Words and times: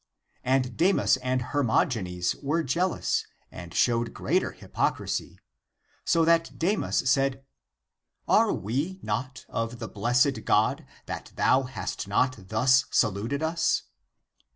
And 0.43 0.75
Demas 0.77 1.17
and 1.17 1.43
Hermogenes 1.53 2.35
were 2.41 2.63
jeal 2.63 2.93
ous 2.95 3.27
and 3.51 3.71
showed 3.71 4.15
greater 4.15 4.51
hypocrisy, 4.51 5.37
so 6.05 6.25
that 6.25 6.57
Demas 6.57 7.03
said:" 7.07 7.45
are 8.41 8.51
we 8.51 8.99
not 9.03 9.45
of 9.47 9.77
the 9.77 9.87
blessed 9.87 10.43
God, 10.43 10.87
that 11.05 11.33
thou 11.35 11.61
hast 11.65 12.07
not 12.07 12.47
thus 12.47 12.85
saluted 12.89 13.43
us? 13.43 13.83